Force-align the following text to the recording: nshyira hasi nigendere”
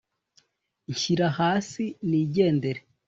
nshyira 0.91 1.27
hasi 1.39 1.83
nigendere” 2.09 2.79